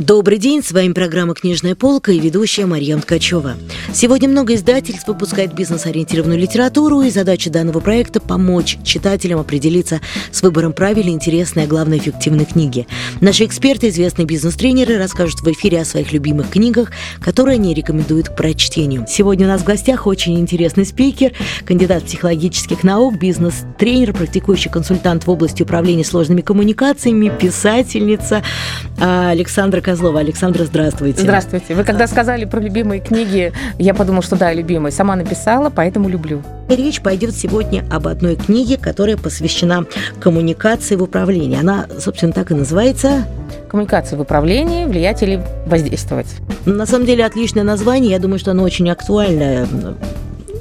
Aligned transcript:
Добрый 0.00 0.38
день, 0.38 0.60
с 0.60 0.72
вами 0.72 0.92
программа 0.92 1.34
«Книжная 1.34 1.76
полка» 1.76 2.10
и 2.10 2.18
ведущая 2.18 2.66
Марьям 2.66 3.00
Ткачева. 3.00 3.54
Сегодня 3.92 4.28
много 4.28 4.56
издательств 4.56 5.06
выпускает 5.06 5.54
бизнес-ориентированную 5.54 6.36
литературу, 6.36 7.02
и 7.02 7.10
задача 7.10 7.48
данного 7.48 7.78
проекта– 7.78 8.18
помочь 8.20 8.76
читателям 8.82 9.38
определиться 9.38 10.00
с 10.32 10.42
выбором 10.42 10.72
правильной, 10.72 11.12
интересной, 11.12 11.62
а 11.62 11.66
главное, 11.68 11.98
эффективной 11.98 12.44
книги. 12.44 12.88
Наши 13.20 13.44
эксперты, 13.44 13.88
известные 13.88 14.26
бизнес-тренеры, 14.26 14.98
расскажут 14.98 15.42
в 15.42 15.52
эфире 15.52 15.82
о 15.82 15.84
своих 15.84 16.12
любимых 16.12 16.50
книгах, 16.50 16.90
которые 17.20 17.54
они 17.54 17.72
рекомендуют 17.72 18.30
к 18.30 18.36
прочтению. 18.36 19.06
Сегодня 19.08 19.46
у 19.46 19.50
нас 19.50 19.60
в 19.60 19.64
гостях 19.64 20.08
очень 20.08 20.40
интересный 20.40 20.86
спикер, 20.86 21.34
кандидат 21.64 22.02
психологических 22.02 22.82
наук, 22.82 23.16
бизнес-тренер, 23.20 24.12
практикующий 24.12 24.72
консультант 24.72 25.28
в 25.28 25.30
области 25.30 25.62
управления 25.62 26.04
сложными 26.04 26.40
коммуникациями, 26.40 27.30
писательница 27.40 28.42
а, 28.98 29.30
Александра 29.30 29.83
Козлова. 29.84 30.20
Александра, 30.20 30.64
здравствуйте. 30.64 31.20
Здравствуйте. 31.20 31.74
Вы 31.74 31.84
когда 31.84 32.06
сказали 32.06 32.46
про 32.46 32.58
любимые 32.58 33.00
книги, 33.00 33.52
я 33.78 33.94
подумала, 33.94 34.22
что 34.22 34.36
да, 34.36 34.52
любимые. 34.52 34.90
Сама 34.90 35.14
написала, 35.14 35.70
поэтому 35.70 36.08
люблю. 36.08 36.42
Речь 36.68 37.00
пойдет 37.02 37.36
сегодня 37.36 37.84
об 37.90 38.08
одной 38.08 38.36
книге, 38.36 38.78
которая 38.78 39.18
посвящена 39.18 39.84
коммуникации 40.20 40.96
в 40.96 41.02
управлении. 41.02 41.60
Она, 41.60 41.86
собственно, 42.00 42.32
так 42.32 42.50
и 42.50 42.54
называется 42.54 43.26
коммуникации 43.68 44.16
в 44.16 44.20
управлении, 44.20 44.86
влиять 44.86 45.22
или 45.22 45.44
воздействовать. 45.66 46.28
На 46.64 46.86
самом 46.86 47.06
деле 47.06 47.24
отличное 47.26 47.64
название, 47.64 48.12
я 48.12 48.18
думаю, 48.18 48.38
что 48.38 48.52
оно 48.52 48.62
очень 48.62 48.88
актуальное 48.88 49.66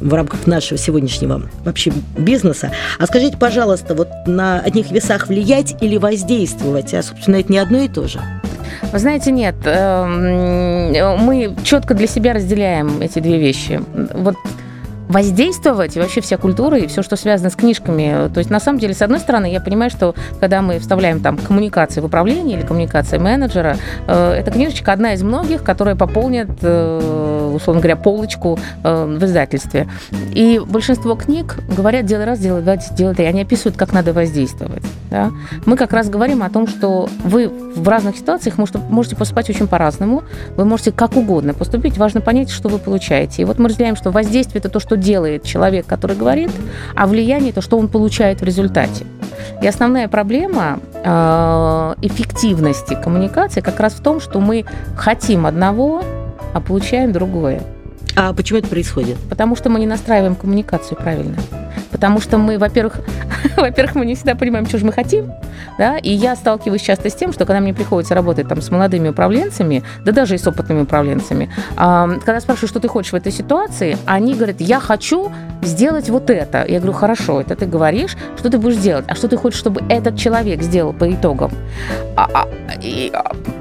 в 0.02 0.14
рамках 0.14 0.48
нашего 0.48 0.78
сегодняшнего 0.78 1.44
вообще 1.64 1.94
бизнеса. 2.18 2.72
А 3.00 3.06
скажите, 3.06 3.38
пожалуйста, 3.38 3.96
вот 3.96 4.10
на 4.26 4.60
одних 4.60 4.92
весах 4.92 5.28
влиять 5.28 5.82
или 5.82 5.96
воздействовать, 5.98 6.94
а, 6.94 7.02
собственно, 7.02 7.38
это 7.38 7.52
не 7.52 7.60
одно 7.60 7.80
и 7.80 7.88
то 7.88 8.08
же? 8.08 8.20
Вы 8.82 9.00
знаете, 9.00 9.32
нет, 9.32 9.56
эм, 9.66 11.18
мы 11.26 11.56
четко 11.64 11.94
для 11.94 12.08
себя 12.08 12.34
разделяем 12.34 13.02
эти 13.02 13.20
две 13.20 13.38
вещи. 13.38 13.82
Вот 14.14 14.36
воздействовать 15.14 15.96
вообще 15.96 16.22
вся 16.22 16.38
культура 16.38 16.78
и 16.78 16.88
все, 16.88 17.04
что 17.04 17.16
связано 17.16 17.52
с 17.52 17.56
книжками. 17.56 18.30
То 18.34 18.40
есть, 18.40 18.50
на 18.50 18.60
самом 18.60 18.80
деле, 18.80 18.96
с 18.96 19.02
одной 19.02 19.20
стороны, 19.20 19.52
я 19.52 19.62
понимаю, 19.62 19.92
что 19.92 20.16
когда 20.40 20.62
мы 20.62 20.80
вставляем 20.80 21.20
там 21.20 21.38
коммуникации 21.38 22.02
в 22.02 22.06
управлении 22.06 22.58
или 22.58 22.66
коммуникации 22.66 23.20
менеджера, 23.20 23.78
э, 24.08 24.32
эта 24.34 24.50
книжечка 24.50 24.92
одна 24.92 25.14
из 25.14 25.22
многих, 25.22 25.64
которая 25.64 25.96
пополнит, 25.96 26.50
э, 26.62 27.52
условно 27.54 27.82
говоря, 27.82 27.96
полочку 27.96 28.58
э, 28.84 29.18
в 29.20 29.24
издательстве. 29.24 29.88
И 30.34 30.60
большинство 30.66 31.16
книг 31.16 31.58
говорят 31.78 32.06
«делай 32.06 32.26
раз, 32.26 32.40
делай 32.40 32.64
два, 32.64 32.78
делай 32.78 33.14
три». 33.14 33.26
Они 33.26 33.42
описывают, 33.42 33.78
как 33.78 33.94
надо 33.94 34.14
воздействовать. 34.14 34.84
Да? 35.12 35.32
Мы 35.68 35.78
как 35.78 35.94
раз 35.94 36.10
говорим 36.10 36.42
о 36.42 36.50
том, 36.50 36.68
что 36.68 37.08
вы 37.24 37.48
в 37.50 37.88
разных 37.88 38.18
ситуациях 38.18 38.58
можете, 38.58 38.80
можете 38.80 39.16
поступать 39.16 39.48
очень 39.50 39.68
по-разному, 39.68 40.24
вы 40.58 40.66
можете 40.66 40.92
как 40.92 41.16
угодно 41.16 41.54
поступить, 41.54 42.00
важно 42.00 42.20
понять, 42.20 42.50
что 42.50 42.68
вы 42.68 42.80
получаете. 42.80 43.44
И 43.44 43.46
вот 43.46 43.60
мы 43.60 43.70
разделяем, 43.70 43.96
что 43.96 44.10
воздействие– 44.10 44.60
это 44.62 44.70
то, 44.70 44.80
что 44.80 44.98
делает 45.04 45.44
человек, 45.44 45.86
который 45.86 46.16
говорит, 46.16 46.50
а 46.96 47.06
влияние– 47.06 47.54
то, 47.54 47.62
что 47.62 47.78
он 47.78 47.88
получает 47.88 48.42
в 48.42 48.44
результате. 48.44 49.06
И 49.62 49.68
основная 49.68 50.08
проблема 50.08 50.80
э, 50.94 51.96
эффективности 52.02 52.98
коммуникации 53.02 53.62
как 53.62 53.80
раз 53.80 53.94
в 53.94 54.02
том, 54.02 54.20
что 54.20 54.40
мы 54.40 54.66
хотим 54.98 55.46
одного, 55.46 56.04
а 56.54 56.60
получаем 56.60 57.12
другое. 57.12 57.62
А 58.16 58.34
почему 58.34 58.60
это 58.60 58.68
происходит? 58.68 59.18
Потому 59.30 59.56
что 59.56 59.70
мы 59.70 59.80
не 59.80 59.88
настраиваем 59.88 60.36
коммуникацию 60.36 60.98
правильно 60.98 61.36
потому 61.94 62.20
что 62.20 62.38
мы, 62.40 62.58
во-первых, 62.58 63.00
во-первых, 63.58 63.96
мы 63.96 64.06
не 64.06 64.16
всегда 64.16 64.36
понимаем, 64.36 64.66
что 64.66 64.78
же 64.78 64.86
мы 64.86 64.92
хотим, 64.92 65.32
да, 65.78 65.98
и 65.98 66.12
я 66.12 66.36
сталкиваюсь 66.36 66.82
часто 66.82 67.10
с 67.10 67.16
тем, 67.16 67.34
что 67.34 67.46
когда 67.46 67.60
мне 67.60 67.74
приходится 67.74 68.16
работать 68.16 68.48
там 68.48 68.62
с 68.62 68.72
молодыми 68.72 69.10
управленцами, 69.10 69.84
да 70.06 70.12
даже 70.12 70.36
и 70.36 70.38
с 70.38 70.48
опытными 70.48 70.82
управленцами, 70.82 71.50
э, 71.72 72.20
когда 72.26 72.40
спрашиваю, 72.40 72.70
что 72.70 72.80
ты 72.80 72.88
хочешь 72.88 73.12
в 73.12 73.16
этой 73.16 73.32
ситуации, 73.32 73.98
они 74.06 74.36
говорят, 74.36 74.62
я 74.62 74.80
хочу 74.80 75.32
сделать 75.62 76.10
вот 76.10 76.30
это. 76.30 76.66
Я 76.68 76.80
говорю, 76.80 76.94
хорошо, 76.94 77.42
это 77.42 77.56
ты 77.56 77.66
говоришь, 77.66 78.16
что 78.38 78.50
ты 78.50 78.58
будешь 78.58 78.78
делать, 78.78 79.06
а 79.08 79.16
что 79.16 79.28
ты 79.28 79.38
хочешь, 79.38 79.60
чтобы 79.60 79.82
этот 79.90 80.18
человек 80.18 80.62
сделал 80.62 80.94
по 80.94 81.12
итогам? 81.12 81.52
А, 82.16 82.28
а, 82.34 82.48
и, 82.82 83.12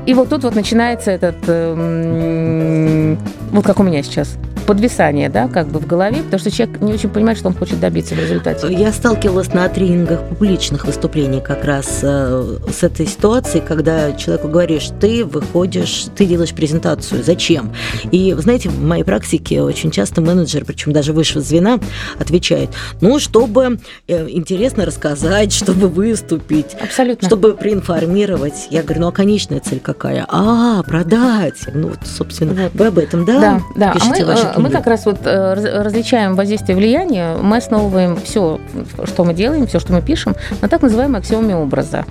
и 0.07 0.15
вот 0.15 0.29
тут 0.29 0.45
вот 0.45 0.55
начинается 0.55 1.11
этот, 1.11 1.37
э, 1.47 3.17
вот 3.53 3.65
как 3.65 3.81
у 3.81 3.83
меня 3.83 4.03
сейчас, 4.03 4.37
подвисание, 4.63 5.29
да, 5.29 5.49
как 5.49 5.69
бы 5.69 5.79
в 5.79 5.87
голове, 5.87 6.23
потому 6.23 6.41
что 6.41 6.51
человек 6.51 6.81
не 6.81 6.93
очень 6.93 7.09
понимает, 7.09 7.39
что 7.39 7.49
он 7.49 7.55
хочет 7.55 7.81
добиться 7.81 8.15
в 8.15 8.19
результате. 8.19 8.73
Я 8.73 8.93
сталкивалась 8.93 9.53
на 9.53 9.69
тренингах 9.69 10.21
публичных 10.29 10.87
выступлений 10.87 11.41
как 11.41 11.65
раз 11.65 12.01
э, 12.03 12.59
с 12.73 12.83
этой 12.83 13.07
ситуацией, 13.07 13.63
когда 13.67 14.13
человеку 14.13 14.49
говоришь, 14.49 14.91
ты 15.01 15.25
выходишь, 15.25 16.07
ты 16.17 16.27
делаешь 16.27 16.53
презентацию, 16.53 17.23
зачем? 17.23 17.73
И, 18.11 18.35
знаете, 18.39 18.69
в 18.69 18.83
моей 18.83 19.05
практике 19.05 19.63
очень 19.63 19.91
часто 19.91 20.21
менеджер, 20.21 20.65
причем 20.65 20.93
даже 20.93 21.13
высшего 21.13 21.43
звена, 21.43 21.79
отвечает, 22.19 22.71
ну, 23.01 23.19
чтобы 23.19 23.79
э, 24.09 24.29
интересно 24.29 24.85
рассказать, 24.85 25.53
чтобы 25.53 25.89
выступить, 25.89 26.75
Абсолютно. 26.81 27.27
чтобы 27.27 27.55
проинформировать. 27.55 28.69
Я 28.71 28.83
говорю, 28.83 29.03
ну, 29.03 29.09
а 29.09 29.13
конечная 29.13 29.61
цель 29.61 29.81
какая? 29.81 30.25
А, 30.29 30.83
продать. 30.83 31.61
Ну, 31.75 31.89
вот, 31.89 32.01
собственно, 32.05 32.71
вы 32.75 32.87
об 32.87 32.99
этом, 32.99 33.25
да? 33.25 33.41
Да, 33.41 33.61
да. 33.77 33.93
Пишите 33.93 34.25
а 34.25 34.27
мы, 34.27 34.52
мы 34.57 34.71
как 34.71 34.87
раз 34.87 35.07
вот 35.07 35.19
э, 35.25 35.83
различаем 35.83 36.35
воздействие 36.35 36.77
и 36.77 36.81
влияние, 36.81 37.37
мы 37.37 37.59
основываем 37.59 38.17
все, 38.17 38.61
что 39.05 39.25
мы 39.25 39.35
делаем, 39.35 39.67
все, 39.67 39.79
что 39.81 39.93
мы 39.93 40.03
пишем, 40.03 40.35
на 40.61 40.69
так 40.69 40.83
называемой 40.83 41.21
аксиоме 41.21 41.57
образа. 41.57 42.05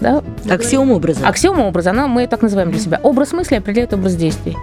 Да? 0.00 0.22
Аксиома 0.48 0.94
образа. 0.94 1.26
Аксиома 1.26 1.62
образа, 1.62 1.90
она, 1.90 2.08
мы 2.08 2.26
так 2.26 2.42
называем 2.42 2.70
для 2.70 2.80
себя. 2.80 3.00
Образ 3.02 3.32
мысли 3.32 3.56
определяет 3.56 3.92
образ 3.92 4.16
действий. 4.16 4.56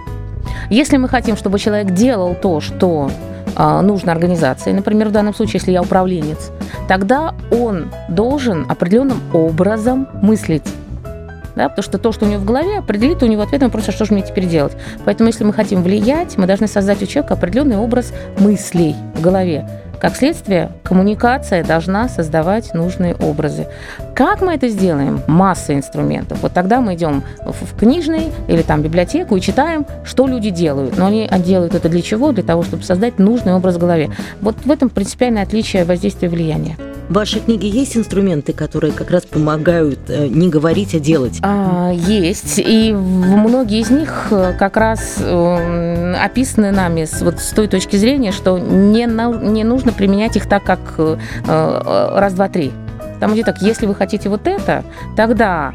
Если 0.70 0.96
мы 0.96 1.08
хотим, 1.08 1.36
чтобы 1.36 1.58
человек 1.58 1.92
делал 1.92 2.34
то, 2.34 2.60
что 2.60 3.10
э, 3.56 3.80
нужно 3.80 4.12
организации, 4.12 4.72
например, 4.72 5.08
в 5.08 5.12
данном 5.12 5.34
случае, 5.34 5.54
если 5.60 5.72
я 5.72 5.82
управленец, 5.82 6.50
тогда 6.88 7.34
он 7.50 7.90
должен 8.08 8.66
определенным 8.68 9.20
образом 9.32 10.08
мыслить 10.22 10.64
да, 11.58 11.68
потому 11.68 11.82
что 11.82 11.98
то, 11.98 12.12
что 12.12 12.24
у 12.24 12.28
него 12.28 12.40
в 12.40 12.44
голове, 12.44 12.78
определит 12.78 13.22
у 13.22 13.26
него 13.26 13.42
ответ 13.42 13.60
на 13.60 13.66
вопрос, 13.66 13.88
а 13.88 13.92
что 13.92 14.04
же 14.04 14.14
мне 14.14 14.22
теперь 14.22 14.46
делать. 14.46 14.72
Поэтому, 15.04 15.28
если 15.28 15.44
мы 15.44 15.52
хотим 15.52 15.82
влиять, 15.82 16.38
мы 16.38 16.46
должны 16.46 16.68
создать 16.68 17.02
у 17.02 17.06
человека 17.06 17.34
определенный 17.34 17.76
образ 17.76 18.14
мыслей 18.38 18.94
в 19.14 19.20
голове. 19.20 19.68
Как 20.00 20.14
следствие, 20.14 20.70
коммуникация 20.84 21.64
должна 21.64 22.08
создавать 22.08 22.72
нужные 22.72 23.16
образы. 23.16 23.66
Как 24.14 24.40
мы 24.40 24.54
это 24.54 24.68
сделаем? 24.68 25.20
Масса 25.26 25.74
инструментов. 25.74 26.38
Вот 26.42 26.52
тогда 26.52 26.80
мы 26.80 26.94
идем 26.94 27.24
в 27.44 27.76
книжный 27.76 28.30
или 28.46 28.62
там 28.62 28.80
библиотеку 28.80 29.34
и 29.34 29.40
читаем, 29.40 29.84
что 30.04 30.28
люди 30.28 30.50
делают. 30.50 30.96
Но 30.96 31.06
они 31.06 31.28
делают 31.44 31.74
это 31.74 31.88
для 31.88 32.02
чего? 32.02 32.30
Для 32.30 32.44
того, 32.44 32.62
чтобы 32.62 32.84
создать 32.84 33.18
нужный 33.18 33.54
образ 33.54 33.74
в 33.74 33.78
голове. 33.78 34.10
Вот 34.40 34.54
в 34.64 34.70
этом 34.70 34.88
принципиальное 34.88 35.42
отличие 35.42 35.84
воздействия 35.84 36.28
влияния. 36.28 36.76
В 37.08 37.14
вашей 37.14 37.40
книге 37.40 37.68
есть 37.70 37.96
инструменты, 37.96 38.52
которые 38.52 38.92
как 38.92 39.10
раз 39.10 39.24
помогают 39.24 39.98
э, 40.08 40.26
не 40.26 40.50
говорить, 40.50 40.94
а 40.94 41.00
делать? 41.00 41.38
А, 41.42 41.90
есть. 41.90 42.58
И 42.58 42.92
многие 42.92 43.80
из 43.80 43.88
них 43.88 44.28
э, 44.30 44.52
как 44.58 44.76
раз 44.76 45.16
э, 45.18 46.14
описаны 46.22 46.70
нами 46.70 47.06
с, 47.06 47.22
вот, 47.22 47.38
с 47.40 47.50
той 47.52 47.66
точки 47.66 47.96
зрения, 47.96 48.30
что 48.30 48.58
не, 48.58 49.06
на, 49.06 49.32
не 49.32 49.64
нужно 49.64 49.92
применять 49.92 50.36
их 50.36 50.46
так, 50.46 50.64
как 50.64 50.80
э 50.98 51.18
раз, 51.48 52.34
два, 52.34 52.48
три. 52.48 52.72
Там 53.20 53.32
где 53.32 53.42
так, 53.42 53.62
если 53.62 53.86
вы 53.86 53.94
хотите 53.94 54.28
вот 54.28 54.46
это, 54.46 54.84
тогда 55.16 55.72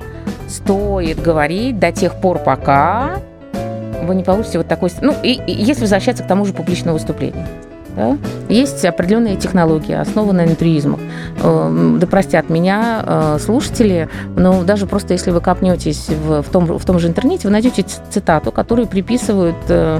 стоит 0.48 1.22
говорить 1.22 1.80
до 1.80 1.92
тех 1.92 2.16
пор, 2.22 2.40
пока 2.40 3.22
вы 4.04 4.16
не 4.16 4.24
получите 4.24 4.60
вот 4.60 4.68
такой... 4.68 4.92
Ну, 5.02 5.16
и, 5.24 5.34
и 5.34 5.52
если 5.52 5.82
возвращаться 5.82 6.24
к 6.24 6.28
тому 6.28 6.46
же 6.46 6.54
публичному 6.54 6.98
выступлению. 6.98 7.46
Да? 7.96 8.18
Есть 8.50 8.84
определенные 8.86 9.36
технологии, 9.36 9.94
основанные 9.94 10.48
на 10.48 10.56
трюизмах. 10.56 11.00
Эм, 11.44 12.00
да 12.00 12.08
простят 12.08 12.50
меня 12.50 13.04
э, 13.06 13.38
слушатели, 13.40 14.10
но 14.36 14.64
даже 14.64 14.86
просто 14.88 15.14
если 15.14 15.32
вы 15.32 15.42
копнетесь 15.42 16.10
в, 16.10 16.44
том, 16.52 16.66
в 16.66 16.86
том 16.86 17.00
же 17.00 17.08
интернете, 17.08 17.48
вы 17.48 17.52
найдете 17.52 17.86
цитату, 18.10 18.52
которую 18.52 18.88
приписывают 18.88 19.56
э, 19.70 20.00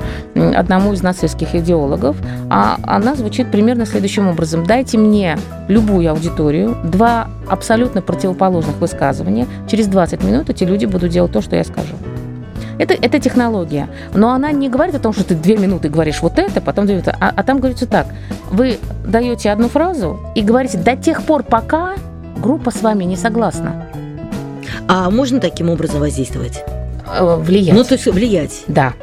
одному 0.56 0.94
из 0.94 1.02
нацистских 1.04 1.56
идеологов, 1.56 2.18
а 2.50 2.78
она 2.84 3.16
звучит 3.16 3.52
примерно 3.52 3.86
следующим 3.86 4.28
образом. 4.28 4.66
Дайте 4.66 4.98
мне 4.98 5.38
любую 5.68 6.10
аудиторию, 6.12 6.76
два 6.84 7.28
абсолютно 7.48 8.02
противоположных 8.02 8.78
высказывания, 8.78 9.48
через 9.70 9.88
20 9.88 10.24
минут 10.24 10.50
эти 10.50 10.64
люди 10.64 10.86
будут 10.86 11.12
делать 11.12 11.32
то, 11.32 11.42
что 11.42 11.56
я 11.56 11.64
скажу. 11.64 11.96
Это, 12.80 12.94
это 12.94 13.20
технология. 13.20 13.90
Но 14.14 14.32
она 14.32 14.52
не 14.52 14.70
говорит 14.70 14.96
о 14.96 15.00
том, 15.00 15.14
что 15.14 15.24
ты 15.24 15.36
две 15.36 15.58
минуты 15.58 15.90
говоришь 15.90 16.22
вот 16.22 16.40
это, 16.40 16.62
потом 16.62 16.86
две 16.86 16.96
минуты. 16.96 17.16
А, 17.20 17.32
а 17.36 17.44
там 17.44 17.60
говорится 17.60 17.88
так. 17.88 18.08
Вы 18.52 18.80
даете 19.06 19.52
одну 19.52 19.70
фразу 19.70 20.20
и 20.36 20.42
говорите 20.42 20.78
до 20.78 20.96
тех 20.96 21.24
пор, 21.24 21.44
пока 21.44 21.94
группа 22.38 22.72
с 22.72 22.82
вами 22.82 23.04
не 23.04 23.16
согласна. 23.16 23.86
А 24.88 25.10
можно 25.10 25.40
таким 25.40 25.70
образом 25.70 26.00
воздействовать? 26.00 26.64
Э, 27.08 27.36
влиять. 27.38 27.76
Ну, 27.76 27.84
то 27.84 27.94
есть 27.94 28.06
влиять. 28.06 28.64
Да. 28.68 28.94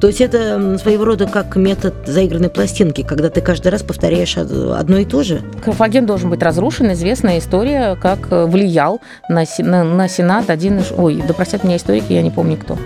То 0.00 0.08
есть 0.08 0.20
это 0.20 0.76
своего 0.78 1.06
рода 1.06 1.26
как 1.26 1.56
метод 1.56 1.94
заигранной 2.04 2.50
пластинки, 2.50 3.02
когда 3.02 3.30
ты 3.30 3.40
каждый 3.40 3.68
раз 3.68 3.82
повторяешь 3.82 4.36
одно 4.36 4.98
и 4.98 5.04
то 5.06 5.22
же? 5.22 5.40
Карфаген 5.64 6.04
должен 6.04 6.28
быть 6.28 6.42
разрушен. 6.42 6.92
Известная 6.92 7.38
история, 7.38 7.96
как 7.96 8.28
влиял 8.30 9.00
на, 9.30 9.44
на, 9.58 9.84
на 9.84 10.08
Сенат 10.08 10.50
один... 10.50 10.82
Ой, 10.98 11.22
да 11.26 11.32
простят 11.32 11.64
меня 11.64 11.76
историки, 11.76 12.12
я 12.12 12.22
не 12.22 12.30
помню 12.30 12.58
кто. 12.58 12.76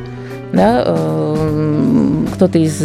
Да, 0.52 0.82
э, 0.86 2.24
кто-то 2.34 2.58
из 2.58 2.82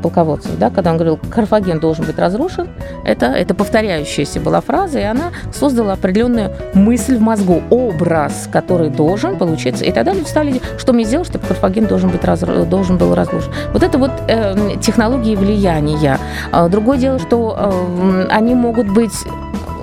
полководцев, 0.00 0.58
да, 0.58 0.70
когда 0.70 0.90
он 0.90 0.96
говорил, 0.96 1.18
Карфаген 1.30 1.78
должен 1.78 2.04
быть 2.04 2.18
разрушен, 2.18 2.68
это, 3.04 3.26
это 3.26 3.54
повторяющаяся 3.54 4.40
была 4.40 4.60
фраза, 4.60 4.98
и 4.98 5.02
она 5.02 5.30
создала 5.52 5.92
определенную 5.92 6.52
мысль 6.74 7.16
в 7.16 7.20
мозгу, 7.20 7.62
образ, 7.70 8.48
который 8.50 8.90
должен 8.90 9.36
получиться. 9.36 9.84
И 9.84 9.92
тогда 9.92 10.12
люди 10.12 10.28
стали, 10.28 10.60
что 10.78 10.92
мне 10.92 11.04
сделать, 11.04 11.28
чтобы 11.28 11.46
Карфаген 11.46 11.86
должен, 11.86 12.10
быть 12.10 12.24
раз, 12.24 12.40
должен 12.40 12.96
был 12.96 13.14
разрушен. 13.14 13.52
Вот 13.72 13.82
это 13.82 13.98
вот 13.98 14.12
э, 14.28 14.76
технологии 14.80 15.36
влияния. 15.36 16.18
А, 16.52 16.68
другое 16.68 16.98
дело, 16.98 17.18
что 17.18 17.56
э, 17.58 18.26
они 18.30 18.54
могут 18.54 18.88
быть 18.88 19.14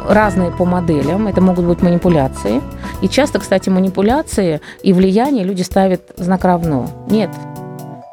разные 0.09 0.51
по 0.51 0.65
моделям, 0.65 1.27
это 1.27 1.41
могут 1.41 1.65
быть 1.65 1.81
манипуляции. 1.81 2.61
И 3.01 3.09
часто, 3.09 3.39
кстати, 3.39 3.69
манипуляции 3.69 4.61
и 4.81 4.93
влияние 4.93 5.43
люди 5.43 5.61
ставят 5.61 6.01
знак 6.17 6.43
равно. 6.45 6.89
Нет, 7.09 7.29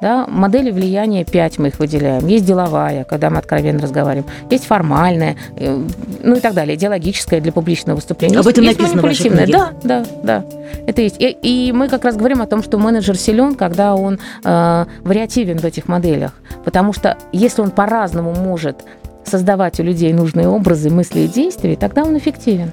да? 0.05 0.27
Модели 0.29 0.71
влияния 0.71 1.25
5 1.25 1.59
мы 1.59 1.69
их 1.69 1.79
выделяем. 1.79 2.27
Есть 2.27 2.45
деловая, 2.45 3.05
когда 3.05 3.31
мы 3.31 3.39
откровенно 3.39 3.81
разговариваем. 3.81 4.27
Есть 4.51 4.67
формальная, 4.67 5.37
э, 5.57 5.83
ну 6.23 6.37
и 6.37 6.41
так 6.41 6.53
далее, 6.53 6.77
идеологическая 6.77 7.41
для 7.41 7.53
публичного 7.53 7.97
выступления. 7.97 8.39
Об 8.39 8.47
этом 8.47 8.65
есть 8.65 8.79
написано 8.79 9.01
в 9.01 9.51
Да, 9.51 9.73
да, 9.83 10.05
да. 10.23 10.45
Это 10.87 11.01
есть. 11.01 11.17
И, 11.19 11.39
и 11.41 11.73
мы 11.73 11.89
как 11.89 12.05
раз 12.05 12.17
говорим 12.17 12.43
о 12.43 12.47
том, 12.47 12.63
что 12.63 12.77
менеджер 12.77 13.17
силен, 13.17 13.55
когда 13.55 13.95
он 13.95 14.19
э, 14.45 14.85
вариативен 15.05 15.57
в 15.57 15.65
этих 15.65 15.89
моделях. 15.89 16.33
Потому 16.67 16.93
что 16.93 17.17
если 17.33 17.63
он 17.63 17.71
по-разному 17.71 18.35
может 18.35 18.85
создавать 19.25 19.81
у 19.81 19.83
людей 19.83 20.13
нужные 20.13 20.49
образы, 20.49 20.91
мысли 20.91 21.21
и 21.21 21.29
действия, 21.29 21.77
тогда 21.77 22.05
он 22.05 22.19
эффективен. 22.19 22.71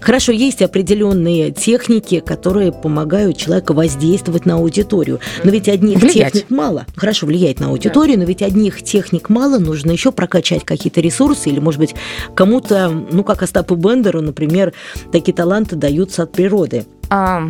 Хорошо, 0.00 0.32
есть 0.32 0.62
определенные 0.62 1.50
техники, 1.50 2.20
которые 2.20 2.72
помогают 2.72 3.36
человеку 3.36 3.74
воздействовать 3.74 4.46
на 4.46 4.54
аудиторию. 4.54 5.20
Но 5.44 5.50
ведь 5.50 5.68
одних 5.68 6.00
влиять. 6.00 6.32
техник 6.32 6.50
мало. 6.50 6.86
Хорошо, 6.96 7.26
влиять 7.26 7.60
на 7.60 7.68
аудиторию, 7.68 8.16
да. 8.16 8.22
но 8.22 8.28
ведь 8.28 8.42
одних 8.42 8.82
техник 8.82 9.28
мало. 9.28 9.58
Нужно 9.58 9.90
еще 9.90 10.12
прокачать 10.12 10.64
какие-то 10.64 11.00
ресурсы. 11.00 11.50
Или, 11.50 11.60
может 11.60 11.80
быть, 11.80 11.94
кому-то, 12.34 12.88
ну, 12.88 13.24
как 13.24 13.42
Остапу 13.42 13.74
Бендеру, 13.74 14.20
например, 14.22 14.72
такие 15.12 15.34
таланты 15.34 15.76
даются 15.76 16.22
от 16.22 16.32
природы. 16.32 16.86
А... 17.08 17.48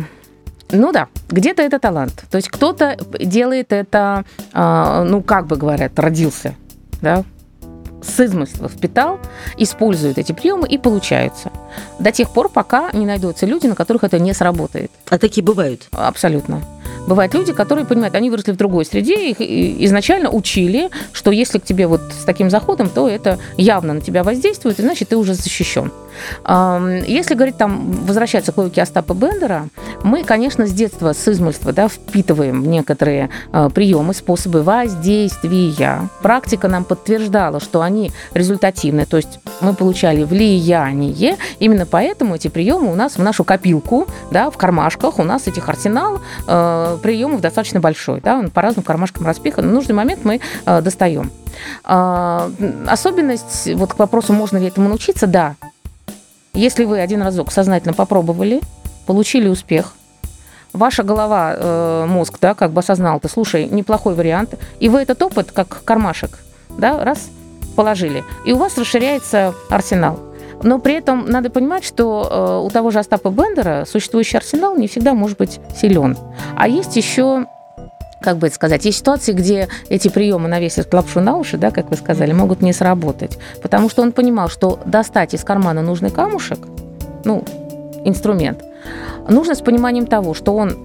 Ну 0.73 0.93
да, 0.93 1.09
где-то 1.29 1.61
это 1.61 1.79
талант. 1.79 2.23
То 2.29 2.37
есть 2.37 2.47
кто-то 2.47 2.97
делает 3.19 3.73
это, 3.73 4.23
а, 4.53 5.03
ну 5.03 5.21
как 5.21 5.47
бы 5.47 5.57
говорят, 5.57 5.99
родился, 5.99 6.55
да, 7.01 7.25
с 8.01 8.19
измысла 8.19 8.67
впитал, 8.67 9.19
используют 9.57 10.17
эти 10.17 10.31
приемы 10.31 10.67
и 10.67 10.77
получаются. 10.77 11.51
До 11.99 12.11
тех 12.11 12.29
пор, 12.29 12.49
пока 12.49 12.91
не 12.93 13.05
найдутся 13.05 13.45
люди, 13.45 13.67
на 13.67 13.75
которых 13.75 14.03
это 14.03 14.19
не 14.19 14.33
сработает. 14.33 14.91
А 15.09 15.17
такие 15.17 15.43
бывают? 15.43 15.87
Абсолютно. 15.91 16.61
Бывают 17.07 17.33
люди, 17.33 17.51
которые 17.51 17.85
понимают, 17.85 18.13
они 18.13 18.29
выросли 18.29 18.51
в 18.51 18.57
другой 18.57 18.85
среде, 18.85 19.31
их 19.31 19.41
изначально 19.41 20.29
учили, 20.29 20.89
что 21.13 21.31
если 21.31 21.57
к 21.57 21.63
тебе 21.63 21.87
вот 21.87 22.01
с 22.11 22.25
таким 22.25 22.51
заходом, 22.51 22.89
то 22.89 23.09
это 23.09 23.39
явно 23.57 23.93
на 23.93 24.01
тебя 24.01 24.23
воздействует, 24.23 24.77
и 24.77 24.83
значит 24.83 25.09
ты 25.09 25.17
уже 25.17 25.33
защищен. 25.33 25.91
Если 27.07 27.33
говорить 27.33 27.57
там, 27.57 27.91
возвращаться 28.05 28.51
к 28.51 28.57
логике 28.57 28.83
Остапа 28.83 29.13
Бендера, 29.13 29.69
мы, 30.03 30.23
конечно, 30.23 30.65
с 30.65 30.71
детства, 30.71 31.13
с 31.13 31.27
измольства, 31.27 31.73
да, 31.73 31.87
впитываем 31.87 32.69
некоторые 32.69 33.29
а, 33.51 33.69
приемы, 33.69 34.13
способы 34.13 34.63
воздействия. 34.63 36.09
Практика 36.21 36.67
нам 36.67 36.83
подтверждала, 36.83 37.59
что 37.59 37.81
они 37.81 38.11
результативны, 38.33 39.05
то 39.05 39.17
есть 39.17 39.39
мы 39.61 39.73
получали 39.73 40.23
влияние, 40.23 41.37
именно 41.59 41.85
поэтому 41.85 42.35
эти 42.35 42.47
приемы 42.47 42.91
у 42.91 42.95
нас 42.95 43.17
в 43.17 43.23
нашу 43.23 43.43
копилку, 43.43 44.07
да, 44.31 44.49
в 44.49 44.57
кармашках, 44.57 45.19
у 45.19 45.23
нас 45.23 45.47
этих 45.47 45.69
арсенал 45.69 46.19
э, 46.47 46.97
приемов 47.01 47.41
достаточно 47.41 47.79
большой, 47.79 48.21
да, 48.21 48.37
он 48.37 48.49
по 48.49 48.61
разным 48.61 48.83
кармашкам 48.83 49.25
распихан, 49.25 49.67
в 49.67 49.71
нужный 49.71 49.95
момент 49.95 50.21
мы 50.23 50.41
э, 50.65 50.81
достаем. 50.81 51.31
Э, 51.85 52.49
особенность, 52.87 53.69
вот 53.75 53.93
к 53.93 53.99
вопросу, 53.99 54.33
можно 54.33 54.57
ли 54.57 54.67
этому 54.67 54.89
научиться, 54.89 55.27
да, 55.27 55.55
если 56.53 56.83
вы 56.83 56.99
один 56.99 57.21
разок 57.21 57.51
сознательно 57.51 57.93
попробовали, 57.93 58.61
получили 59.05 59.47
успех, 59.47 59.93
ваша 60.73 61.03
голова, 61.03 61.55
э, 61.55 62.05
мозг, 62.07 62.37
да, 62.41 62.53
как 62.53 62.71
бы 62.71 62.79
осознал, 62.79 63.19
ты, 63.19 63.29
слушай, 63.29 63.67
неплохой 63.67 64.15
вариант, 64.15 64.55
и 64.79 64.89
вы 64.89 65.01
этот 65.01 65.21
опыт, 65.21 65.51
как 65.51 65.83
кармашек, 65.83 66.39
да, 66.69 67.03
раз, 67.03 67.29
положили, 67.75 68.23
и 68.45 68.53
у 68.53 68.57
вас 68.57 68.77
расширяется 68.77 69.53
арсенал. 69.69 70.19
Но 70.63 70.77
при 70.77 70.93
этом 70.93 71.25
надо 71.25 71.49
понимать, 71.49 71.83
что 71.83 72.27
э, 72.29 72.65
у 72.65 72.69
того 72.69 72.91
же 72.91 72.99
Остапа 72.99 73.29
Бендера 73.29 73.85
существующий 73.85 74.37
арсенал 74.37 74.75
не 74.75 74.87
всегда 74.87 75.13
может 75.13 75.37
быть 75.37 75.59
силен. 75.75 76.17
А 76.55 76.67
есть 76.67 76.95
еще 76.95 77.47
как 78.21 78.37
бы 78.37 78.47
это 78.47 78.55
сказать, 78.55 78.85
есть 78.85 78.99
ситуации, 78.99 79.33
где 79.33 79.67
эти 79.89 80.07
приемы 80.07 80.47
навесят 80.47 80.93
лапшу 80.93 81.21
на 81.21 81.37
уши, 81.37 81.57
да, 81.57 81.71
как 81.71 81.89
вы 81.89 81.97
сказали, 81.97 82.31
могут 82.31 82.61
не 82.61 82.71
сработать. 82.71 83.39
Потому 83.63 83.89
что 83.89 84.03
он 84.03 84.11
понимал, 84.11 84.47
что 84.47 84.79
достать 84.85 85.33
из 85.33 85.43
кармана 85.43 85.81
нужный 85.81 86.11
камушек, 86.11 86.59
ну, 87.25 87.43
инструмент, 88.05 88.63
нужно 89.29 89.55
с 89.55 89.61
пониманием 89.61 90.05
того, 90.05 90.33
что 90.33 90.55
он, 90.55 90.77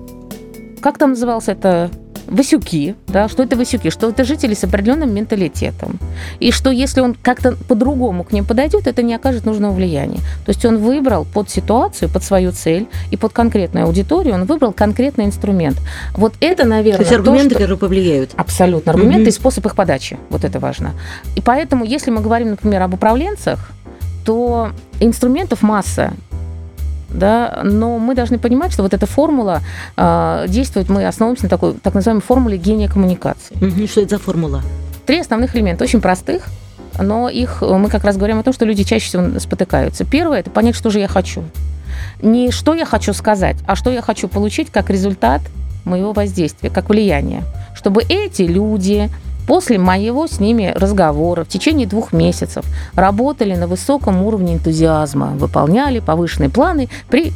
как 0.80 0.98
там 0.98 1.10
назывался 1.10 1.52
это 1.52 1.90
Васюки, 2.26 2.96
да, 3.06 3.28
что 3.28 3.44
это 3.44 3.56
Васюки, 3.56 3.90
что 3.90 4.08
это 4.08 4.24
жители 4.24 4.54
с 4.54 4.64
определенным 4.64 5.14
менталитетом. 5.14 5.98
И 6.40 6.50
что 6.50 6.70
если 6.70 7.00
он 7.00 7.14
как-то 7.14 7.52
по-другому 7.68 8.24
к 8.24 8.32
ним 8.32 8.44
подойдет, 8.44 8.86
это 8.86 9.02
не 9.02 9.14
окажет 9.14 9.44
нужного 9.44 9.72
влияния. 9.72 10.18
То 10.44 10.48
есть 10.48 10.64
он 10.64 10.78
выбрал 10.78 11.24
под 11.24 11.50
ситуацию, 11.50 12.08
под 12.08 12.24
свою 12.24 12.50
цель 12.50 12.88
и 13.12 13.16
под 13.16 13.32
конкретную 13.32 13.86
аудиторию, 13.86 14.34
он 14.34 14.44
выбрал 14.44 14.72
конкретный 14.72 15.24
инструмент. 15.26 15.78
Вот 16.14 16.34
это, 16.40 16.64
наверное... 16.64 16.98
То 16.98 17.02
есть 17.02 17.12
аргументы, 17.12 17.50
то, 17.50 17.54
что... 17.54 17.62
которые 17.62 17.78
повлияют. 17.78 18.30
Абсолютно. 18.36 18.92
Аргументы 18.92 19.22
угу. 19.22 19.28
и 19.28 19.32
способ 19.32 19.64
их 19.66 19.76
подачи. 19.76 20.18
Вот 20.30 20.44
это 20.44 20.58
важно. 20.58 20.94
И 21.36 21.40
поэтому, 21.40 21.84
если 21.84 22.10
мы 22.10 22.20
говорим, 22.22 22.50
например, 22.50 22.82
об 22.82 22.94
управленцах, 22.94 23.70
то 24.24 24.72
инструментов 24.98 25.62
масса 25.62 26.12
да, 27.16 27.60
но 27.64 27.98
мы 27.98 28.14
должны 28.14 28.38
понимать, 28.38 28.72
что 28.72 28.82
вот 28.82 28.94
эта 28.94 29.06
формула 29.06 29.62
э, 29.96 30.46
действует, 30.48 30.88
мы 30.88 31.06
основываемся 31.06 31.44
на 31.44 31.50
такой 31.50 31.74
так 31.74 31.94
называемой 31.94 32.22
формуле 32.22 32.58
гения 32.58 32.88
коммуникации. 32.88 33.56
Угу, 33.56 33.86
что 33.86 34.02
это 34.02 34.16
за 34.16 34.18
формула? 34.22 34.62
Три 35.06 35.20
основных 35.20 35.54
элемента, 35.56 35.84
очень 35.84 36.00
простых, 36.00 36.44
но 36.98 37.28
их 37.28 37.62
мы 37.62 37.88
как 37.88 38.04
раз 38.04 38.16
говорим 38.16 38.38
о 38.38 38.42
том, 38.42 38.52
что 38.52 38.64
люди 38.64 38.84
чаще 38.84 39.06
всего 39.06 39.38
спотыкаются. 39.38 40.04
Первое– 40.04 40.38
это 40.40 40.50
понять, 40.50 40.76
что 40.76 40.90
же 40.90 40.98
я 40.98 41.08
хочу. 41.08 41.44
Не 42.22 42.50
что 42.50 42.74
я 42.74 42.84
хочу 42.84 43.12
сказать, 43.12 43.56
а 43.66 43.76
что 43.76 43.90
я 43.90 44.02
хочу 44.02 44.28
получить 44.28 44.70
как 44.70 44.90
результат 44.90 45.42
моего 45.84 46.12
воздействия, 46.12 46.70
как 46.70 46.88
влияние. 46.88 47.44
Чтобы 47.74 48.02
эти 48.08 48.42
люди, 48.42 49.10
После 49.46 49.78
моего 49.78 50.26
с 50.26 50.40
ними 50.40 50.72
разговора 50.74 51.44
в 51.44 51.48
течение 51.48 51.86
двух 51.86 52.12
месяцев 52.12 52.64
работали 52.94 53.54
на 53.54 53.66
высоком 53.66 54.22
уровне 54.22 54.54
энтузиазма, 54.54 55.28
выполняли 55.36 56.00
повышенные 56.00 56.50
планы 56.50 56.88
при 57.08 57.32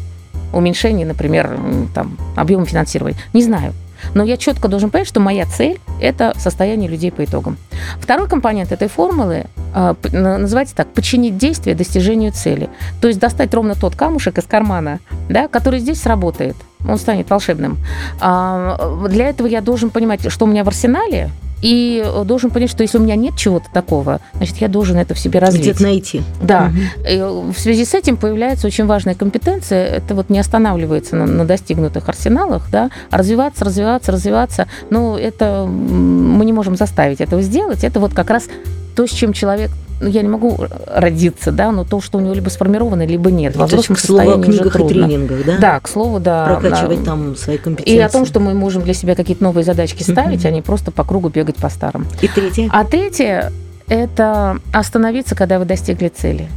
уменьшении, 0.53 1.05
например, 1.05 1.59
там, 1.95 2.19
объема 2.37 2.67
финансирования. 2.67 3.17
Не 3.33 3.43
знаю. 3.43 3.73
Но 4.15 4.25
я 4.25 4.37
четко 4.37 4.69
должен 4.69 4.91
понять, 4.91 5.09
что 5.09 5.21
моя 5.21 5.45
цель– 5.45 5.79
это 6.01 6.33
состояние 6.39 6.89
людей 6.89 7.13
по 7.13 7.25
итогам. 7.25 7.59
Второй 8.01 8.29
компонент 8.29 8.73
этой 8.73 8.89
формулы 8.89 9.47
э, 9.75 9.95
называется 10.13 10.75
так– 10.75 10.89
подчинить 10.95 11.37
действие 11.37 11.77
достижению 11.77 12.33
цели. 12.33 12.71
То 13.01 13.09
есть 13.09 13.21
достать 13.21 13.53
ровно 13.53 13.75
тот 13.75 13.95
камушек 13.97 14.39
из 14.39 14.45
кармана, 14.45 15.01
да, 15.29 15.49
который 15.49 15.81
здесь 15.81 16.01
сработает. 16.01 16.57
Он 16.89 16.99
станет 16.99 17.29
волшебным. 17.29 17.79
А, 18.21 19.07
для 19.09 19.29
этого 19.29 19.47
я 19.47 19.61
должен 19.61 19.91
понимать, 19.91 20.31
что 20.33 20.47
у 20.47 20.49
меня 20.49 20.65
в 20.65 20.69
арсенале, 20.69 21.31
и 21.63 22.05
должен 22.25 22.51
понять, 22.51 22.71
что 22.71 22.83
если 22.83 22.99
у 22.99 23.03
меня 23.03 23.17
нет 23.17 23.37
чего-то 23.37 23.67
такого, 23.73 24.21
значит, 24.35 24.57
я 24.59 24.69
должен 24.69 24.97
это 24.97 25.15
в 25.15 25.19
себе 25.19 25.41
развить. 25.41 25.63
Где-то 25.63 25.83
найти. 25.83 26.23
Да. 26.43 26.73
Угу. 27.05 27.53
В 27.53 27.59
связи 27.59 27.85
с 27.85 27.95
этим 27.95 28.17
появляется 28.17 28.67
очень 28.67 28.87
важная 28.87 29.15
компетенция. 29.15 29.87
Это 29.87 30.15
вот 30.15 30.31
не 30.31 30.39
останавливается 30.39 31.17
на, 31.17 31.27
на 31.27 31.45
достигнутых 31.45 32.09
арсеналах, 32.09 32.71
да, 32.71 32.91
а 33.11 33.19
развиваться, 33.19 33.65
развиваться, 33.65 34.13
развиваться. 34.13 34.67
Но 34.91 35.19
это 35.19 35.67
мы 35.67 36.45
не 36.45 36.53
можем 36.53 36.77
заставить 36.77 37.21
этого 37.21 37.43
сделать. 37.43 37.85
Это 37.85 38.01
вот 38.01 38.15
как 38.15 38.31
раз 38.31 38.49
то, 38.97 39.07
с 39.07 39.11
чем 39.11 39.33
человек 39.33 39.71
ну, 40.01 40.09
я 40.09 40.23
не 40.23 40.29
могу 40.29 40.59
родиться, 40.87 41.53
да, 41.53 41.71
но 41.73 41.85
то, 41.85 42.01
что 42.01 42.19
у 42.19 42.21
него 42.21 42.35
либо 42.35 42.49
сформировано, 42.49 43.07
либо 43.07 43.31
нет. 43.31 43.55
Во 43.57 43.67
взрослом 43.67 43.97
к 43.97 44.01
слову, 44.01 44.31
о 44.31 44.43
книгах 44.43 44.75
и 44.75 44.89
тренингах, 44.89 45.45
да? 45.45 45.59
Да, 45.59 45.81
к 45.81 45.89
слову, 45.89 46.21
да. 46.21 46.47
Прокачивать 46.47 47.05
там 47.05 47.37
свои 47.37 47.59
компетенции. 47.59 47.97
И 47.97 48.01
о 48.01 48.09
том, 48.09 48.25
что 48.27 48.41
мы 48.41 48.55
можем 48.55 48.83
для 48.83 48.95
себя 48.95 49.15
какие-то 49.15 49.43
новые 49.45 49.65
задачки 49.65 50.03
ставить, 50.03 50.45
а 50.47 50.51
не 50.51 50.63
просто 50.63 50.91
по 50.91 51.05
кругу 51.05 51.29
бегать 51.29 51.57
по 51.57 51.69
старым. 51.69 52.07
И 52.23 52.29
третье? 52.29 52.69
А 52.73 52.85
третье– 52.85 53.53
это 53.89 54.59
остановиться, 54.73 55.35
когда 55.35 55.59
вы 55.59 55.65
достигли 55.67 56.09
цели. 56.09 56.49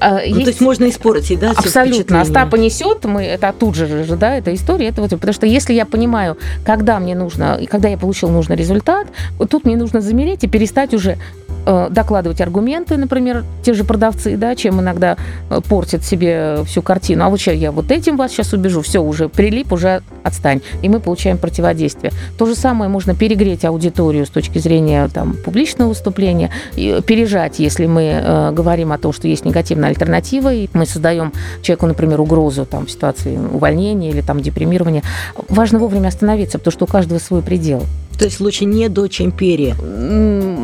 А, 0.00 0.18
ну, 0.18 0.18
есть... 0.18 0.42
То 0.42 0.50
есть 0.50 0.60
можно 0.60 0.88
испортить, 0.90 1.40
да? 1.40 1.52
Абсолютно. 1.52 2.20
Остапа 2.20 2.56
несет, 2.56 3.04
мы 3.04 3.22
это 3.22 3.54
тут 3.58 3.74
же, 3.74 4.04
да, 4.16 4.36
эта 4.36 4.52
история. 4.54 4.88
Это 4.88 5.00
вот, 5.00 5.10
потому 5.10 5.32
что 5.32 5.46
если 5.46 5.72
я 5.72 5.86
понимаю, 5.86 6.36
когда 6.64 6.98
мне 6.98 7.14
нужно, 7.14 7.58
когда 7.70 7.88
я 7.88 7.96
получил 7.96 8.28
нужный 8.28 8.56
результат, 8.56 9.06
тут 9.48 9.64
мне 9.64 9.76
нужно 9.76 10.00
замереть 10.00 10.44
и 10.44 10.48
перестать 10.48 10.92
уже 10.92 11.16
докладывать 11.64 12.40
аргументы, 12.40 12.96
например, 12.96 13.44
те 13.62 13.74
же 13.74 13.84
продавцы, 13.84 14.36
да, 14.36 14.54
чем 14.54 14.80
иногда 14.80 15.16
э, 15.50 15.60
портят 15.68 16.04
себе 16.04 16.62
всю 16.66 16.82
картину. 16.82 17.24
А 17.24 17.28
вот 17.28 17.40
сейчас 17.40 17.54
я 17.54 17.72
вот 17.72 17.90
этим 17.90 18.16
вас 18.16 18.32
сейчас 18.32 18.52
убежу, 18.52 18.82
все, 18.82 19.02
уже 19.02 19.28
прилип, 19.28 19.72
уже 19.72 20.02
отстань. 20.22 20.60
И 20.82 20.88
мы 20.88 21.00
получаем 21.00 21.38
противодействие. 21.38 22.12
То 22.38 22.46
же 22.46 22.54
самое 22.54 22.90
можно 22.90 23.14
перегреть 23.14 23.64
аудиторию 23.64 24.26
с 24.26 24.30
точки 24.30 24.58
зрения 24.58 25.08
там, 25.08 25.34
публичного 25.44 25.90
выступления, 25.90 26.50
пережать, 26.74 27.58
если 27.58 27.86
мы 27.86 28.02
э, 28.02 28.52
говорим 28.52 28.92
о 28.92 28.98
том, 28.98 29.12
что 29.12 29.28
есть 29.28 29.44
негативная 29.44 29.90
альтернатива, 29.90 30.52
и 30.52 30.68
мы 30.72 30.86
создаем 30.86 31.32
человеку, 31.62 31.86
например, 31.86 32.20
угрозу 32.20 32.66
там, 32.66 32.86
в 32.86 32.90
ситуации 32.90 33.36
увольнения 33.36 34.10
или 34.10 34.20
там, 34.20 34.40
депримирования. 34.40 35.02
Важно 35.48 35.78
вовремя 35.78 36.08
остановиться, 36.08 36.58
потому 36.58 36.72
что 36.72 36.84
у 36.84 36.88
каждого 36.88 37.18
свой 37.18 37.42
предел. 37.42 37.84
То 38.18 38.26
есть 38.26 38.40
лучше 38.40 38.64
не 38.64 38.88
до, 38.88 39.08
чем 39.08 39.32
пере. 39.32 39.74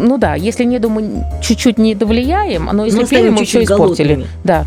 Ну 0.00 0.18
да, 0.18 0.34
если 0.34 0.64
не 0.64 0.78
мы 0.78 1.24
чуть-чуть 1.42 1.78
не 1.78 1.94
довлияем, 1.94 2.68
но 2.72 2.84
если 2.84 3.00
ну, 3.00 3.06
пере 3.06 3.30
мы 3.30 3.44
все 3.44 3.62
испортили. 3.62 4.26
Да. 4.44 4.66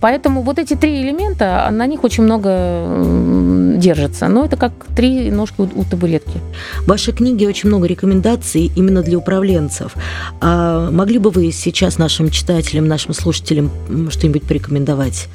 Поэтому 0.00 0.42
вот 0.42 0.58
эти 0.58 0.74
три 0.74 1.02
элемента, 1.02 1.68
на 1.70 1.86
них 1.86 2.04
очень 2.04 2.24
много 2.24 3.76
держится. 3.76 4.28
Но 4.28 4.44
это 4.44 4.56
как 4.56 4.72
три 4.96 5.30
ножки 5.30 5.60
у, 5.60 5.64
у 5.74 5.84
табуретки. 5.84 6.38
В 6.84 6.88
вашей 6.88 7.12
книге 7.12 7.48
очень 7.48 7.68
много 7.68 7.86
рекомендаций 7.86 8.70
именно 8.76 9.02
для 9.02 9.18
управленцев. 9.18 9.94
А 10.40 10.90
могли 10.90 11.18
бы 11.18 11.30
вы 11.30 11.52
сейчас 11.52 11.98
нашим 11.98 12.30
читателям, 12.30 12.88
нашим 12.88 13.12
слушателям 13.12 13.70
что-нибудь 14.10 14.44
порекомендовать? 14.44 15.28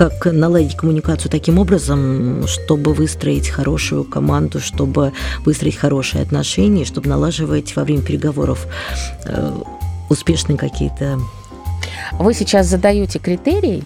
Как 0.00 0.32
наладить 0.32 0.78
коммуникацию 0.78 1.30
таким 1.30 1.58
образом, 1.58 2.46
чтобы 2.46 2.94
выстроить 2.94 3.50
хорошую 3.50 4.04
команду, 4.04 4.58
чтобы 4.58 5.12
выстроить 5.44 5.76
хорошие 5.76 6.22
отношения, 6.22 6.86
чтобы 6.86 7.10
налаживать 7.10 7.76
во 7.76 7.84
время 7.84 8.00
переговоров 8.00 8.66
э, 9.26 9.52
успешные 10.08 10.56
какие-то. 10.56 11.18
Вы 12.12 12.32
сейчас 12.32 12.66
задаете 12.68 13.18
критерий, 13.18 13.84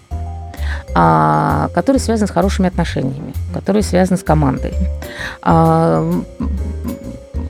а, 0.93 1.67
который 1.75 1.97
связан 1.97 2.29
с 2.29 2.31
хорошими 2.31 2.69
отношениями, 2.69 3.33
который 3.53 3.83
связан 3.83 4.17
с 4.17 4.23
командой. 4.23 4.73
А, 5.41 6.09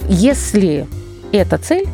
если 0.09 0.87
эта 1.31 1.59
цель, 1.59 1.87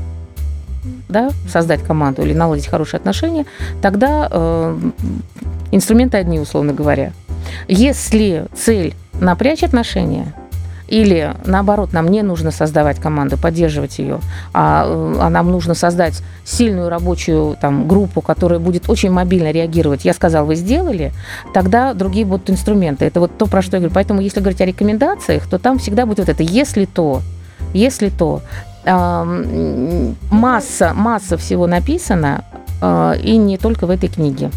да, 1.11 1.29
создать 1.47 1.83
команду 1.83 2.23
или 2.23 2.33
наладить 2.33 2.67
хорошие 2.67 2.97
отношения, 2.97 3.45
тогда 3.81 4.27
э, 4.31 4.91
Инструменты 5.71 6.17
одни, 6.17 6.39
условно 6.39 6.73
говоря. 6.73 7.13
Если 7.67 8.45
цель 8.53 8.93
напрячь 9.19 9.63
отношения, 9.63 10.33
или 10.89 11.33
наоборот, 11.45 11.93
нам 11.93 12.09
не 12.09 12.21
нужно 12.21 12.51
создавать 12.51 12.99
команду, 12.99 13.37
поддерживать 13.37 13.97
ее, 13.97 14.19
а, 14.53 14.83
а 15.21 15.29
нам 15.29 15.49
нужно 15.49 15.73
создать 15.73 16.21
сильную 16.43 16.89
рабочую 16.89 17.55
там, 17.61 17.87
группу, 17.87 18.19
которая 18.19 18.59
будет 18.59 18.89
очень 18.89 19.09
мобильно 19.09 19.51
реагировать. 19.51 20.03
Я 20.03 20.13
сказал, 20.13 20.45
вы 20.45 20.55
сделали, 20.55 21.13
тогда 21.53 21.93
другие 21.93 22.25
будут 22.25 22.49
инструменты. 22.49 23.05
Это 23.05 23.21
вот 23.21 23.37
то, 23.37 23.45
про 23.45 23.61
что 23.61 23.77
я 23.77 23.79
говорю. 23.79 23.95
Поэтому, 23.95 24.19
если 24.19 24.41
говорить 24.41 24.59
о 24.59 24.65
рекомендациях, 24.65 25.47
то 25.47 25.57
там 25.57 25.79
всегда 25.79 26.05
будет 26.05 26.19
вот 26.19 26.29
это 26.29 26.43
«если 26.43 26.83
то», 26.83 27.21
«если 27.73 28.09
то». 28.09 28.41
Масса, 28.83 30.93
масса 30.95 31.37
всего 31.37 31.67
написано, 31.67 32.43
а, 32.81 33.13
и 33.13 33.37
не 33.37 33.57
только 33.57 33.85
в 33.85 33.91
этой 33.91 34.09
книге. 34.09 34.49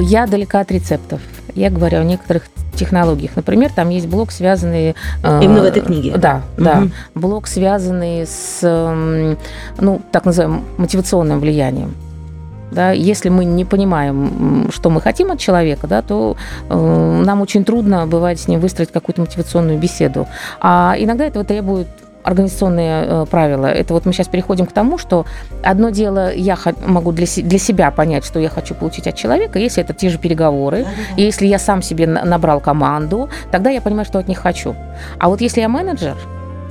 Я 0.00 0.26
далека 0.26 0.60
от 0.60 0.70
рецептов. 0.70 1.20
Я 1.54 1.70
говорю 1.70 2.00
о 2.00 2.04
некоторых 2.04 2.44
технологиях. 2.74 3.32
Например, 3.34 3.70
там 3.74 3.88
есть 3.88 4.06
блок, 4.06 4.30
связанный... 4.30 4.94
Э, 5.22 5.40
Именно 5.42 5.62
в 5.62 5.64
этой 5.64 5.82
книге? 5.82 6.16
Да, 6.16 6.42
угу. 6.56 6.64
да. 6.64 6.82
Блок, 7.14 7.46
связанный 7.46 8.26
с, 8.26 8.60
ну, 9.78 10.02
так 10.12 10.26
называемым 10.26 10.64
мотивационным 10.76 11.40
влиянием. 11.40 11.94
Да, 12.70 12.90
если 12.90 13.28
мы 13.28 13.44
не 13.44 13.64
понимаем, 13.64 14.68
что 14.72 14.90
мы 14.90 15.00
хотим 15.00 15.30
от 15.30 15.38
человека, 15.38 15.86
да, 15.86 16.02
то 16.02 16.36
э, 16.68 17.22
нам 17.24 17.40
очень 17.40 17.64
трудно 17.64 18.06
бывает 18.06 18.40
с 18.40 18.48
ним 18.48 18.60
выстроить 18.60 18.90
какую-то 18.90 19.22
мотивационную 19.22 19.78
беседу. 19.78 20.26
А 20.60 20.94
иногда 20.98 21.24
этого 21.24 21.44
требует 21.44 21.86
организационные 22.26 23.04
э, 23.06 23.26
правила. 23.30 23.66
Это 23.66 23.94
вот 23.94 24.04
мы 24.04 24.12
сейчас 24.12 24.28
переходим 24.28 24.66
к 24.66 24.72
тому, 24.72 24.98
что 24.98 25.26
одно 25.62 25.90
дело 25.90 26.34
я 26.34 26.58
могу 26.84 27.12
для, 27.12 27.26
для 27.36 27.58
себя 27.58 27.90
понять, 27.90 28.24
что 28.24 28.40
я 28.40 28.48
хочу 28.48 28.74
получить 28.74 29.06
от 29.06 29.14
человека, 29.14 29.58
если 29.58 29.82
это 29.82 29.94
те 29.94 30.10
же 30.10 30.18
переговоры, 30.18 30.86
и 31.16 31.22
если 31.22 31.46
я 31.46 31.58
сам 31.58 31.82
себе 31.82 32.06
набрал 32.06 32.60
команду, 32.60 33.30
тогда 33.52 33.70
я 33.70 33.80
понимаю, 33.80 34.04
что 34.04 34.18
от 34.18 34.28
них 34.28 34.38
хочу. 34.38 34.74
А 35.18 35.28
вот 35.28 35.40
если 35.40 35.60
я 35.60 35.68
менеджер, 35.68 36.16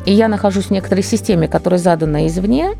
и 0.05 0.13
я 0.13 0.27
нахожусь 0.27 0.65
в 0.65 0.71
некоторой 0.71 1.03
системе, 1.03 1.47
которая 1.47 1.79
задана 1.79 2.27
извне, 2.27 2.73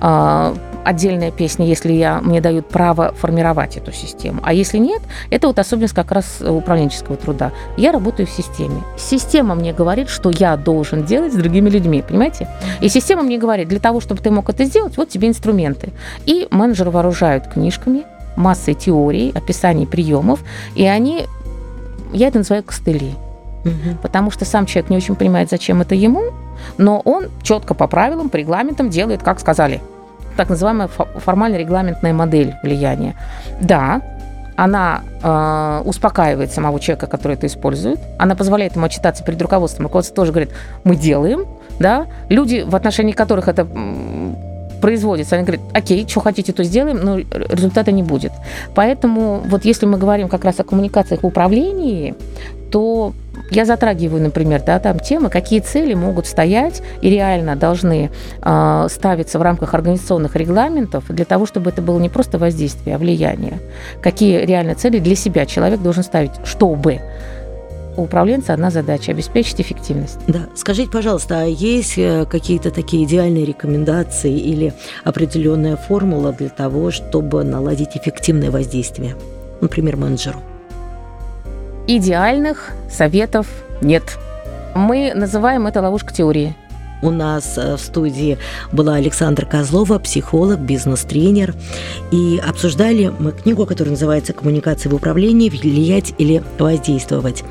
а, 0.00 0.54
отдельная 0.90 1.30
песня, 1.30 1.66
если 1.66 1.92
я, 1.92 2.20
мне 2.20 2.40
дают 2.40 2.68
право 2.68 3.12
формировать 3.12 3.76
эту 3.76 3.92
систему. 3.92 4.40
А 4.42 4.52
если 4.52 4.78
нет, 4.78 5.00
это 5.30 5.46
вот 5.46 5.58
особенность 5.58 5.94
как 5.94 6.10
раз 6.10 6.40
управленческого 6.40 7.16
труда. 7.16 7.52
Я 7.76 7.92
работаю 7.92 8.26
в 8.26 8.30
системе. 8.30 8.82
Система 8.98 9.54
мне 9.54 9.72
говорит, 9.72 10.08
что 10.08 10.30
я 10.30 10.56
должен 10.56 11.04
делать 11.04 11.32
с 11.32 11.36
другими 11.36 11.70
людьми, 11.70 12.02
понимаете? 12.06 12.48
И 12.80 12.88
система 12.88 13.22
мне 13.22 13.38
говорит, 13.38 13.68
для 13.68 13.78
того, 13.78 14.00
чтобы 14.00 14.20
ты 14.20 14.30
мог 14.30 14.50
это 14.50 14.64
сделать, 14.64 14.96
вот 14.96 15.08
тебе 15.08 15.28
инструменты. 15.28 15.92
И 16.26 16.48
менеджеры 16.50 16.90
вооружают 16.90 17.46
книжками, 17.46 18.02
массой 18.36 18.74
теорий, 18.74 19.32
описаний 19.34 19.86
приемов, 19.86 20.40
и 20.74 20.84
они, 20.86 21.26
я 22.12 22.28
это 22.28 22.38
называю 22.38 22.64
костыли. 22.64 23.14
Угу. 23.64 23.98
Потому 24.02 24.30
что 24.30 24.44
сам 24.44 24.66
человек 24.66 24.90
не 24.90 24.96
очень 24.96 25.14
понимает, 25.14 25.50
зачем 25.50 25.82
это 25.82 25.94
ему, 25.94 26.32
но 26.78 27.00
он 27.04 27.28
четко 27.42 27.74
по 27.74 27.86
правилам, 27.86 28.28
по 28.28 28.36
регламентам 28.36 28.90
делает, 28.90 29.22
как 29.22 29.38
сказали 29.38 29.80
так 30.40 30.48
называемая 30.48 30.88
формально-регламентная 30.88 32.14
модель 32.14 32.54
влияния. 32.62 33.14
Да, 33.60 34.00
она 34.56 35.02
э, 35.22 35.82
успокаивает 35.84 36.50
самого 36.50 36.80
человека, 36.80 37.06
который 37.06 37.34
это 37.34 37.46
использует, 37.46 38.00
она 38.18 38.34
позволяет 38.34 38.74
ему 38.74 38.86
отчитаться 38.86 39.22
перед 39.22 39.42
руководством. 39.42 39.84
Руководство 39.84 40.16
тоже 40.16 40.32
говорит, 40.32 40.50
мы 40.82 40.96
делаем, 40.96 41.44
да, 41.78 42.06
люди, 42.30 42.64
в 42.66 42.74
отношении 42.74 43.12
которых 43.12 43.48
это 43.48 43.66
производится, 44.80 45.36
они 45.36 45.44
говорят, 45.44 45.60
окей, 45.74 46.08
что 46.08 46.20
хотите, 46.20 46.54
то 46.54 46.64
сделаем, 46.64 46.96
но 47.04 47.18
результата 47.18 47.92
не 47.92 48.02
будет. 48.02 48.32
Поэтому 48.74 49.42
вот 49.44 49.66
если 49.66 49.84
мы 49.84 49.98
говорим 49.98 50.30
как 50.30 50.46
раз 50.46 50.58
о 50.58 50.64
коммуникациях 50.64 51.22
в 51.22 51.26
управлении, 51.26 52.14
то 52.70 53.12
я 53.50 53.64
затрагиваю, 53.64 54.22
например, 54.22 54.62
да, 54.64 54.78
там 54.78 54.98
темы, 54.98 55.30
какие 55.30 55.60
цели 55.60 55.94
могут 55.94 56.26
стоять 56.26 56.82
и 57.02 57.10
реально 57.10 57.56
должны 57.56 58.10
э, 58.42 58.86
ставиться 58.90 59.38
в 59.38 59.42
рамках 59.42 59.74
организационных 59.74 60.36
регламентов 60.36 61.04
для 61.08 61.24
того, 61.24 61.46
чтобы 61.46 61.70
это 61.70 61.82
было 61.82 61.98
не 61.98 62.08
просто 62.08 62.38
воздействие, 62.38 62.96
а 62.96 62.98
влияние. 62.98 63.58
Какие 64.02 64.44
реально 64.44 64.74
цели 64.74 64.98
для 64.98 65.16
себя 65.16 65.46
человек 65.46 65.80
должен 65.80 66.02
ставить, 66.02 66.32
чтобы 66.44 67.00
у 67.96 68.02
управленца 68.02 68.54
одна 68.54 68.70
задача– 68.70 69.12
обеспечить 69.12 69.60
эффективность. 69.60 70.18
Да. 70.26 70.48
Скажите, 70.54 70.90
пожалуйста, 70.90 71.42
а 71.42 71.44
есть 71.44 71.98
э, 71.98 72.24
какие-то 72.24 72.70
такие 72.70 73.04
идеальные 73.04 73.44
рекомендации 73.44 74.36
или 74.36 74.72
определенная 75.04 75.76
формула 75.76 76.32
для 76.32 76.48
того, 76.48 76.90
чтобы 76.90 77.44
наладить 77.44 77.96
эффективное 77.96 78.50
воздействие, 78.50 79.16
например, 79.60 79.96
менеджеру? 79.96 80.38
Идеальных 81.86 82.70
советов 82.90 83.46
нет. 83.80 84.18
Мы 84.74 85.12
называем 85.14 85.66
это 85.66 85.80
ловушка 85.80 86.12
теории. 86.12 86.54
У 87.02 87.10
нас 87.10 87.56
э, 87.56 87.76
в 87.76 87.80
студии 87.80 88.38
была 88.72 88.94
Александра 88.94 89.46
Козлова, 89.46 89.98
психолог, 89.98 90.58
бизнес-тренер. 90.60 91.54
И 92.10 92.40
обсуждали 92.46 93.12
мы 93.18 93.32
книгу, 93.32 93.64
которая 93.66 93.92
называется 93.92 94.32
«Коммуникация 94.32 94.90
в 94.90 94.94
управлении. 94.94 95.48
Влиять 95.48 96.14
или 96.18 96.42
воздействовать». 96.58 97.42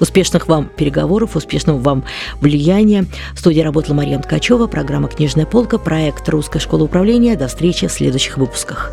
Успешных 0.00 0.48
вам 0.48 0.68
переговоров, 0.76 1.36
успешного 1.36 1.78
вам 1.78 2.04
влияния. 2.40 3.04
В 3.34 3.38
студии 3.38 3.60
работала 3.60 3.94
Мария 3.94 4.18
Ткачева, 4.18 4.66
программа 4.66 5.08
«Книжная 5.08 5.46
полка», 5.46 5.78
проект 5.78 6.28
«Русская 6.28 6.58
школа 6.58 6.84
управления». 6.84 7.36
До 7.36 7.46
встречи 7.46 7.86
в 7.86 7.92
следующих 7.92 8.38
выпусках. 8.38 8.92